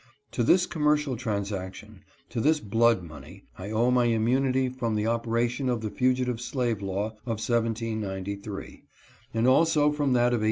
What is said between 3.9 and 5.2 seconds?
my immunity from the